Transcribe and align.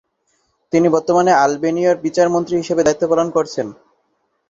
তিনি 0.73 0.87
বর্তমানে 0.89 1.31
আলবেনিয়ার 1.35 2.01
বিচার 2.05 2.27
মন্ত্রী 2.29 2.55
হিসেবে 2.57 2.81
দায়িত্ব 2.83 3.03
পালন 3.11 3.27
করছেন। 3.31 3.67